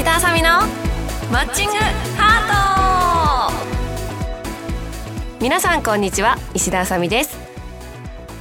[0.00, 0.48] 石田あさみの
[1.30, 1.74] マッチング
[2.16, 5.42] ハート。
[5.42, 7.38] 皆さんこんにちは石田あさみです。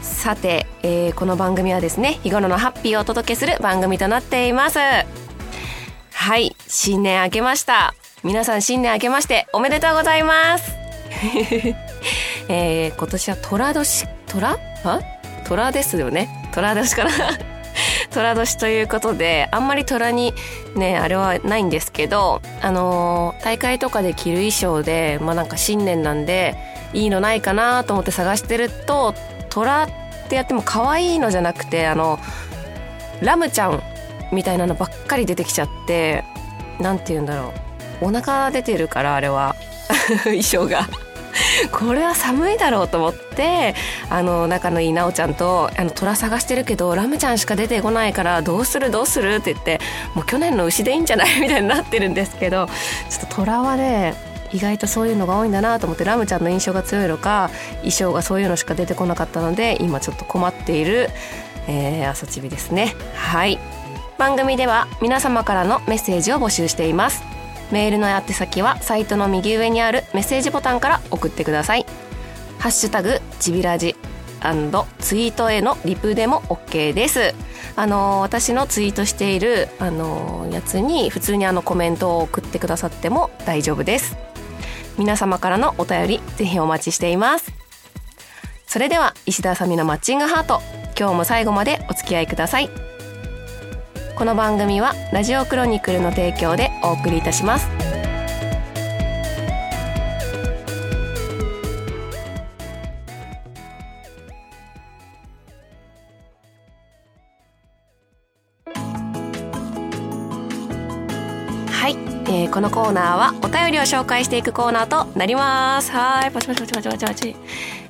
[0.01, 4.79] さて、えー、この番組はですね日頃のハッピーをお届けする番組となっています。
[4.79, 7.93] はい新年明けました。
[8.23, 10.71] 皆さん新年明けましておめでとうございます。
[12.47, 14.47] えー、今年は寅年寅
[14.85, 14.99] あ
[15.45, 16.49] 虎ですよね。
[16.53, 17.11] 虎年から
[18.19, 20.33] 虎年ということであんまり虎に
[20.75, 26.57] ねあれはないんですけどあのー、大会とかで着る衣装でまあなんか新年なんで
[26.91, 29.13] いいのないかなと思って探してると
[29.49, 29.89] 虎っ
[30.27, 32.19] てやっても可愛いのじゃなくてあの
[33.21, 33.81] ラムちゃん
[34.33, 36.25] みたいなのばっかり出てきちゃって
[36.79, 37.53] 何て言うんだろ
[38.01, 38.05] う。
[38.05, 39.55] お腹出てるからあれは。
[40.23, 40.87] 衣装が。
[41.71, 43.75] これは寒いだろうと思って
[44.09, 49.35] あの仲のいいなおちゃんとあの虎探してるけどラムちゃんしか出てこないからどうするどうする？
[49.35, 49.79] って言って
[50.15, 51.27] もう去年の牛でいいんじゃない？
[51.41, 52.67] みたいになってるんですけど
[53.09, 54.13] ちょっと虎はね
[54.51, 61.09] 意外とそういうのが多いんだなと思ってラムちゃんの印象が強いのか衣装がそういうのしか出てこなかったので今ちょっと困っている、
[61.67, 62.95] えー、朝チビですね。
[63.15, 63.59] はい。
[64.17, 67.23] 番組では皆様からのメッセージを募集しています。
[67.71, 71.85] メールの宛先はサイトの右上にあるメッセージボタンから送ってください。
[72.57, 73.95] ハッシュタグちびらじ
[74.99, 77.33] ツイートへのリプでも OK です。
[77.75, 84.17] あの私のツイートしているあのやつに普通にあのコメントを送ってくださっても大丈夫です。
[84.97, 87.53] 皆様からのお便りぜひお待ちしています。
[88.65, 90.61] それでは石田あさみのマッチングハート。
[90.97, 92.88] 今日も最後までお付き合いください。
[94.19, 97.69] この番組はラジオクロニクルの提供でお送りいたします。
[111.69, 115.93] はい、えー、このコーナーはお便りを紹介していくコーナーとなります。
[115.93, 117.35] はいパチパチパチパチパチパチ。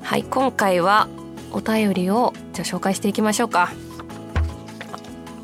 [0.03, 1.07] はい今回は
[1.51, 3.71] お便りをじゃあ紹介していきましょうか。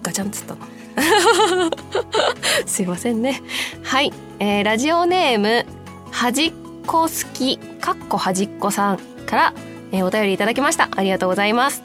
[0.03, 0.74] ガチャンつったの。
[2.65, 3.41] すいませんね。
[3.83, 5.65] はい、えー、ラジオネーム
[6.11, 6.53] はじっ
[6.85, 9.53] こ好きかっこはじっこさんから、
[9.91, 10.89] えー、お便りいただきました。
[10.95, 11.83] ありがとうございます。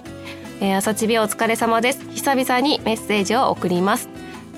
[0.60, 2.00] えー、朝ちびお疲れ様です。
[2.10, 4.08] 久々にメッセージを送ります。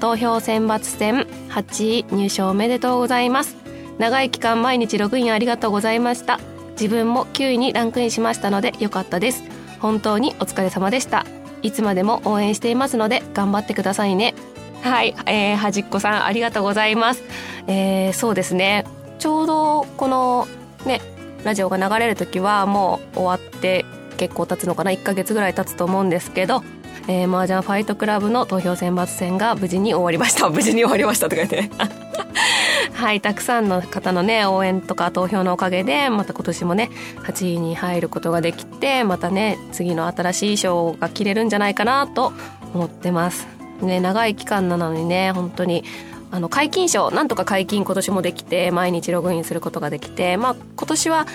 [0.00, 3.56] 投票選抜戦8位入賞おめでとうございます。
[3.98, 6.40] 長い期間毎日ログインありがとうございました。
[6.72, 9.44] 自分も9位にランクインしましたのでよかったです。
[9.80, 11.26] 本当にお疲れ様でした。
[11.62, 14.34] いつまでも応援していますので頑張ってくださいね
[14.82, 17.22] はい、えー、はじっこさんありがとうございます、
[17.66, 18.84] えー、そうですね。
[19.18, 20.48] ちょうどこの
[20.84, 21.00] ね
[21.44, 23.84] ラジオが流れる時はもう終わって
[24.16, 26.62] 結構経つのかな？1ヶ月ぐらい経つと思うんですけど
[27.08, 30.48] えー、麻雀ファイトクラブの投票選抜戦が無事に終わりました。
[30.50, 31.70] 無事に終わりましたとか言って。
[32.94, 36.90] はいたくさんの方のね応援とか投票のおかげでまた今年もね
[37.24, 42.32] 8位に入ることができてまたね次の新しい賞が切れるんじゃないかなと
[42.74, 43.61] 思ってます。
[43.84, 45.84] ね長い期間なのにね本当に
[46.30, 51.26] あの解禁賞なんとか解禁今年もできて毎日ログインすることができてまあ今年は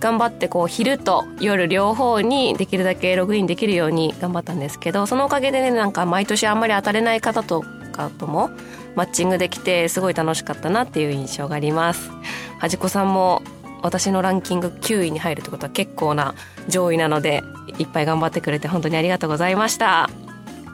[0.00, 7.62] 頑張ってこう昼と夜両方にできるだけログインできるように頑張ったんですけどそのおかげでねなんか毎年あんまり当たれない方と
[7.92, 8.50] かとも
[8.94, 12.10] マッチングできてすごい楽しかったなっていう印象があります。
[12.58, 13.42] はじこさんも
[13.82, 16.34] 私のランキング9位に入るってことは結構な
[16.68, 17.42] 上位なので
[17.78, 20.25] いっぱい頑張ってくれて本当にありがとうございました。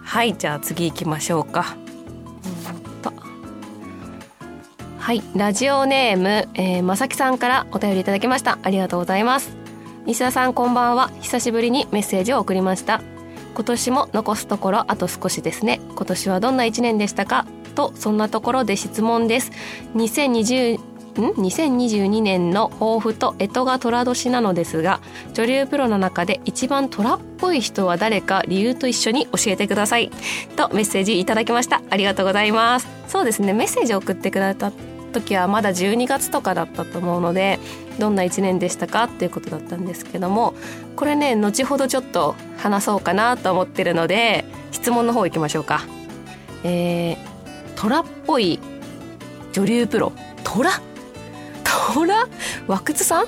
[0.04, 1.76] はいじゃあ次行きましょうか。
[4.98, 8.58] はいラジオネーム、えー、まさきさんからお便りいただきました。
[8.62, 9.56] ありがとうございます。
[10.06, 11.10] 西田さんこんばんは。
[11.20, 13.02] 久しぶりにメッセージを送りました。
[13.54, 15.80] 今年も残すところあと少しですね。
[15.94, 17.46] 今年はどんな一年でしたか？
[17.74, 19.50] とそんなところで質問です。
[19.96, 25.00] 2020ん？2022年の抱負と干支が寅年なのですが
[25.34, 30.10] 女流プロの中で一番虎っぽい人は誰か理由と一緒に教えてください。
[30.56, 31.82] とメッセージいただきました。
[31.90, 32.88] ありがとうございます。
[33.08, 34.72] そうですねメッセージを送ってくれた
[35.12, 37.58] 時はまだ12月とかだったと思うので
[37.98, 40.54] どんな1年でしたかっていうことだったんですけども
[40.96, 45.82] これね後ほどちょっと話そうかなと思ってるので質問の方行きましょうか。
[46.64, 47.16] えー、
[47.76, 48.58] 虎っぽい
[49.52, 50.12] 女流プロ。
[50.44, 50.70] 虎
[51.82, 52.06] 虎
[52.68, 53.26] 和久さん？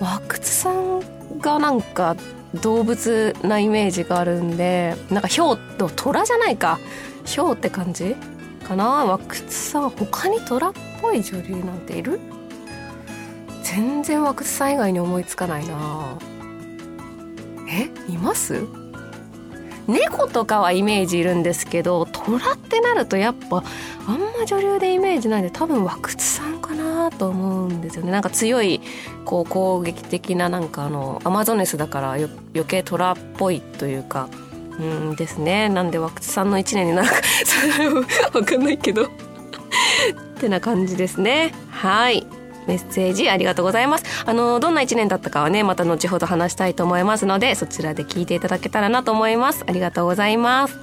[0.00, 1.00] 和久さん
[1.40, 2.14] がなんか
[2.54, 6.78] 動物なイメージがあるんでなんかヒョウと虎じゃないか。
[7.24, 8.16] ヒョウって感じ？
[8.68, 9.04] かな？
[9.06, 12.20] 和久さん他に虎っぽい女流なんている？
[13.62, 16.18] 全然和久さん以外に思いつかないな。
[17.68, 17.88] え？
[18.12, 18.66] います？
[19.86, 23.64] 猫とかはイメージいるんですけど虎ってなるとやっぱ
[24.06, 26.39] あんま女流でイメージないんで多分和久津さん
[27.00, 28.12] なと思うんですよね。
[28.12, 28.80] なんか強い
[29.24, 32.28] こう攻撃的ななんかあのアマゾネスだから余
[32.66, 34.28] 計虎っぽいというか
[34.78, 35.68] うんですね。
[35.68, 37.14] なんで和久津さんの1年になるか
[38.32, 39.04] 分かんないけど。
[39.04, 39.08] っ
[40.40, 41.52] てな感じですね。
[41.70, 42.26] はい。
[42.66, 44.04] メッセージありがとうございます。
[44.26, 49.64] あのどんな1年だったかはねまた後ほど話したいと思いますのでそちらで聞いていただけたらなと思います。
[49.66, 50.78] ありがとうございます。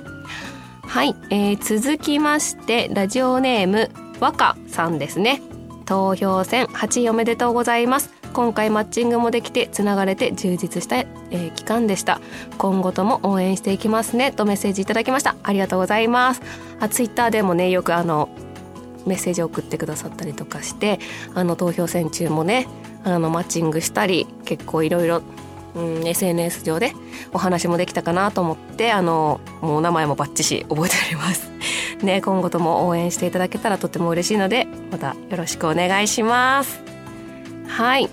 [0.85, 5.41] はい、えー、続きましてラジオネーム和歌さんですね。
[5.87, 8.11] 投票選8位おめでとうございます。
[8.33, 12.19] 今回マッチングもできてつながれて充実した、えー、期間でした。
[12.57, 14.33] 今後とも応援していきますね。
[14.33, 15.37] とメッセージいただきました。
[15.43, 16.41] ありがとうございます。
[16.81, 18.27] あツイッターでもねよくあの
[19.05, 20.99] メッセージを送ってくださったりとかして
[21.33, 22.67] あの投票戦中もね
[23.05, 25.21] あのマッチングしたり結構いろいろ
[25.73, 26.91] SNS 上で
[27.31, 31.56] お話もできたかなと思ってあのもうお名前もバッチし覚えております。
[32.03, 36.81] ね今後とも応援していただけたらとても嬉しいのでまたよろしくお願いします。
[37.67, 38.09] はい。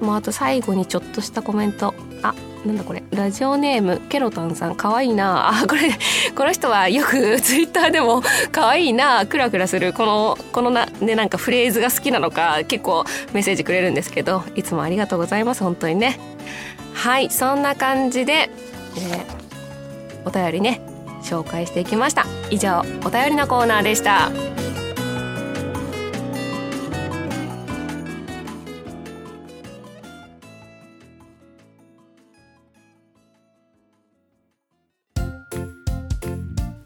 [0.00, 1.94] もうあと最後にちょっとしたコメント。
[2.22, 3.02] あなんだこれ。
[3.10, 4.76] ラジオネームケロタンさん。
[4.76, 5.48] かわいいな。
[5.48, 5.90] あこれ
[6.34, 9.20] この人はよく ツイッターでもかわいいな。
[9.20, 9.92] あクラクラする。
[9.92, 15.62] このこのなねなんかフレーズが好きなのか結構メッセージくれるんですけどいつもありがとうございます。
[15.62, 16.18] 本当にね。
[16.94, 17.30] はい。
[17.30, 20.87] そんな感じで、えー、お便りね。
[21.22, 22.26] 紹介していきました。
[22.50, 24.30] 以上お便りのコーナーでした。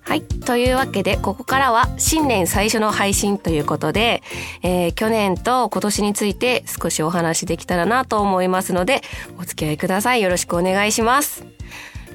[0.04, 0.22] はい。
[0.22, 4.22] というわけでここからは新年最初の配信ということで、
[4.62, 9.00] えー、去年と今年について少しお話できたらなと思いますので
[9.38, 10.20] お付き合いください。
[10.20, 11.46] よろしくお願いします。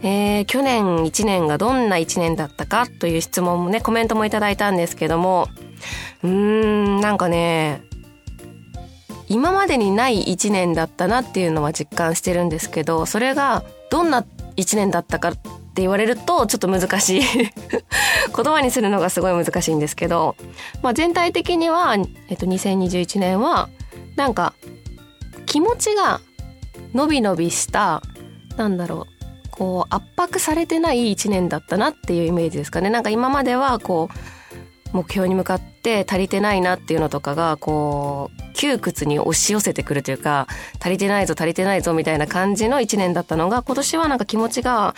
[0.04, 5.48] えー、去年1年がどんな1年だったかという質問もねコメントもいただいたんですけども
[6.24, 7.82] うーんなんかね
[9.30, 17.22] 今までにない1年だったなっていうのは実感してるんですけどそれがどんな1年だったかって言われるとちょっと難しい
[18.36, 20.36] 言葉にするのがすごい難しいんですけど、
[20.82, 21.96] まあ、全体的には、
[22.30, 23.70] えっと、2021年は
[24.16, 24.54] なんか
[25.46, 26.22] 気持ちが
[26.94, 28.02] 伸び伸びした
[28.56, 29.17] なんだろう
[29.58, 32.90] こう圧迫されてない1年だったなっていうイメージですかね。
[32.90, 34.18] なんか今まではこう
[34.94, 40.48] 目標に向かって足りてないなっていうのとかがこう窮屈に押し寄せてくるというか
[40.80, 44.96] 足りてないぞ足りてないぞみたいな感じの1年だったのが今年はなんか気持ちが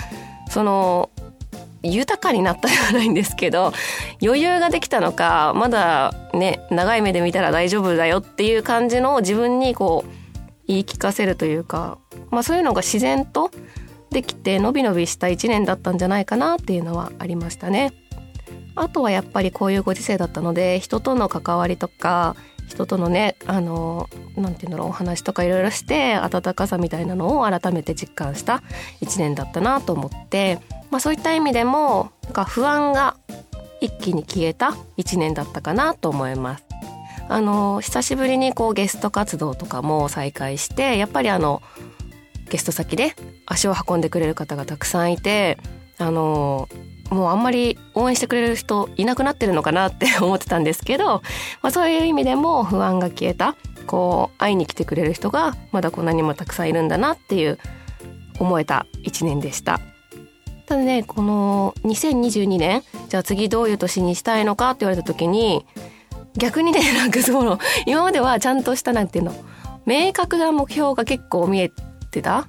[0.49, 1.09] その
[1.81, 3.71] 豊かになったではないんですけど
[4.21, 10.11] 余裕ができたのかまだね長い目で見たら大丈夫だよっていう感じの自分にこう
[10.67, 11.97] 言い聞かせるというか、
[12.29, 13.49] まあ、そういうのが自然と
[14.11, 17.93] できてのびのびした1年だったんじゃないかなっていうのはありましたね。
[18.75, 22.35] あとはやっぱりこういうご時世だったので人との関わりとか
[22.67, 24.07] 人とのねあの
[24.37, 28.63] なんて言うんだろうお話とかいろいろして温かさみたいなのを改めて実感した
[29.01, 30.59] 1年だったなと思って、
[30.91, 33.17] まあ、そういった意味でもなんか不安が
[33.81, 36.65] 一気に消えた1年だったかなと思います。
[37.31, 41.61] あの久しぶりにこうゲスト活動とかも再開してやっぱりあの
[42.49, 43.15] ゲスト先で
[43.45, 45.57] 足を運んでくれる方がたくさんいて
[45.97, 46.67] あの
[47.09, 51.05] もうあんまり応援してくれる人いなくなってるのかなって 思ってたんですけど、
[51.61, 53.55] まあ、そういう意味でも不安が消えた
[53.87, 57.57] こう会いに来てくれる人がまだこんなにもたくさんいるんだなっていう
[58.39, 59.79] 思えた1年でした。
[60.67, 65.65] ただねこの2022年じゃあ次どういう年にしたいのかって言われた時に
[66.37, 67.57] 逆にねなんかその
[67.87, 69.33] 今まではちゃんとしたなんていうの
[69.87, 71.71] 明確な目標が結構見え
[72.09, 72.45] てた？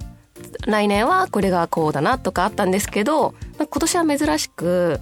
[0.65, 4.99] 来年はこれがこうだなとかあったんですけど今年は珍しく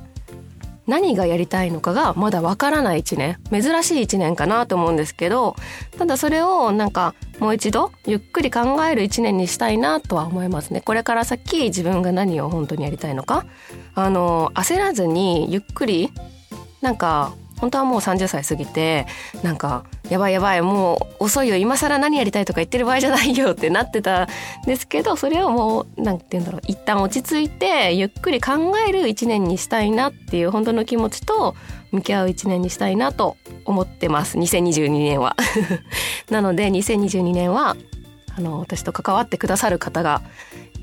[0.85, 3.37] 何がやりたいのかがまだわからない1年。
[3.51, 5.55] 珍しい1年かなと思うんですけど
[5.97, 10.81] ただそれをなんかもう一度ゆっくり考える1年にしたいなとは思いますね。
[10.81, 13.45] これから先自分が何を本当にやりたいのか。
[13.95, 16.11] あの焦らずにゆっくり
[16.81, 19.05] なんか本当はもう30歳過ぎて
[19.43, 24.27] なんかやばいやばいもう遅いよ今更何やりたいとか言ってる場合じゃないよってなってたん
[24.65, 31.55] ですけどそれをもう何て言うんだろう一旦落ち着いてゆっくり考える一年にしたいなっていう本当の気持ちと
[31.91, 35.35] 向き合う一年にしたいなと思ってます2022年は。
[36.29, 37.75] なので2022年は
[38.37, 40.21] あの私と関わってくださる方が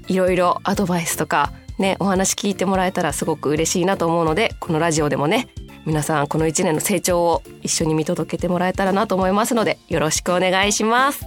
[0.09, 5.49] いろいろアドバイスとかねお話聞いてもらえたらすごく嬉しいなと思うのでこのラジオでもね
[5.87, 11.25] 皆さんこの1年の成長を一緒に見届けてもらえたらなと思いますのでよろしくお願いします。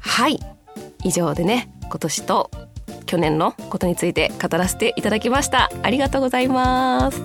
[0.00, 0.40] はい。
[1.04, 2.50] 以上でね今年と
[3.06, 5.70] 去年のことについて語らせていただきました。
[5.82, 7.22] ありがとうございます。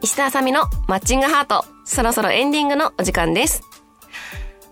[0.00, 1.75] 石田あさみのマッチングハート。
[1.86, 3.62] そろそろエンディングのお時間です。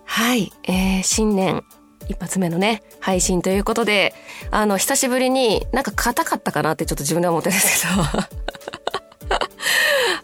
[0.03, 1.63] はい、えー、新年
[2.09, 4.13] 一発目のね、配信ということで、
[4.51, 9.39] あの、久しぶりになんか硬かったかなってちょっと自分では思ってるんですけど、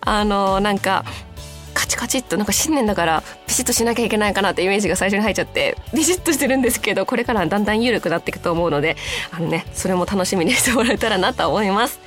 [0.01, 1.05] あの、なんか、
[1.73, 8.97] カチカチっとなんか新年だからピシッとしなきゃいけないかなってイメージが最初に入っちゃってビシッとしてるんですけどこれからだんだん緩くなっていくと思うので
[9.31, 12.01] あのねそれも楽しみにしてもらえたらなと思います。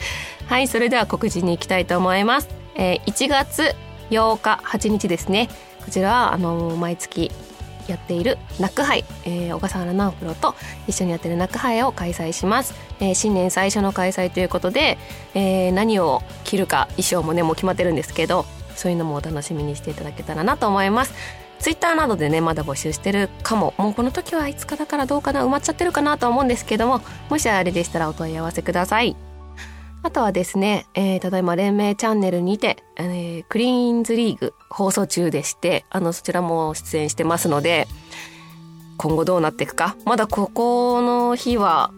[0.47, 3.75] はいそれでは告知に行きたいと思います、えー、1月
[4.19, 5.49] 8日8日ですね。
[5.85, 7.31] こちらはあの毎月
[7.89, 10.55] やっているナック杯、えー、小笠原直プロと
[10.87, 14.97] 一緒にやってるナック杯を開催します、えー、新年最初の開催ということで、
[15.35, 21.15] えー、何を着るか衣装もねもう決まってるんですけどそういうのもお楽しみにしていただけたらなと思います。
[21.61, 23.73] ツイッターなどでねまだ募集してるかも。
[23.79, 29.24] もうこの時はいつかだからどうかな埋まっちゃってるかなと思うんですけどももしあれでしたらお問い合わせください。
[30.05, 37.89] あとはですね、えー、ただいま連盟チャンネルにて、えー、クリーンズリーグ放送中でして、あの、そちらも出演してますので、
[38.99, 41.91] 今後どうなっていくか、まだここの日は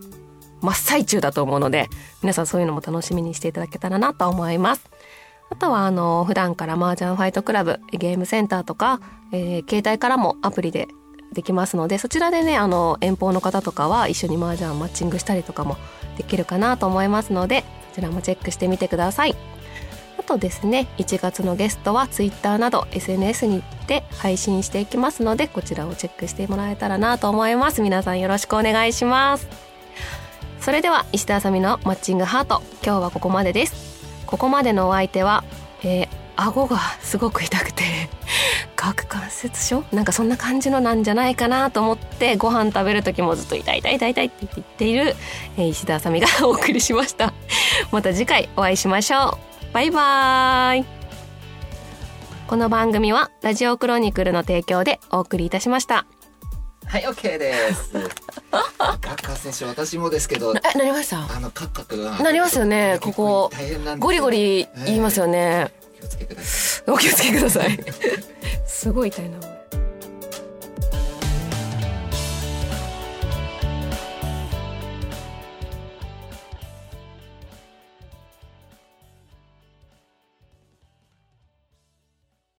[0.60, 1.88] 真っ最中だと思うので、
[2.22, 4.88] 皆さんそういうのも楽しみにしていただけたらなと思います。
[5.50, 9.00] あとは、あの、普段から麻雀ファイトクラブ、ゲームセンターとか、
[9.32, 10.86] えー、携帯からもアプリで
[11.32, 15.76] できますので、そちらでね、あの、遠方の方とかは一緒に麻雀マッチングしたりとかも
[16.16, 17.64] できるかなと思いますので、
[17.96, 19.34] ちらもチェックしてみてください。
[20.18, 27.82] あとですね1月のゲストは Twitter など SNS にて配信していきますのでこちらをチェックしてもらえたらなと思います。
[27.82, 29.48] 皆さんよろしくお願いします。
[30.60, 34.26] それでは石田あさみのマッチングハート今日はここまでです。
[34.26, 35.44] ここまでのお相手は、
[35.84, 38.15] えー、顎がすごく痛くて。
[38.88, 45.14] 顎関節症なんかそんな感じのなんじゃないかなと思ってご飯食べる時もずっと痛い痛い痛い痛いって言っている、
[45.56, 47.32] えー、石田あさみがお送りしました
[47.90, 49.38] また次回お会いしましょ
[49.70, 50.84] うバイバーイ
[52.46, 56.06] この番組はラジオクロニクルの提供でお送りいたしました
[56.88, 57.90] はい、オッケーです。
[58.78, 60.54] カッカ選手、私もですけど。
[60.54, 61.16] え、なりました？
[61.18, 62.16] あの、カッカクが。
[62.20, 63.50] なりますよね、ここ。
[63.98, 65.72] ゴリゴリ言いますよね。
[65.98, 66.75] 気をつけください。
[66.86, 67.78] お気をつけください。
[68.66, 69.38] すごい痛いな。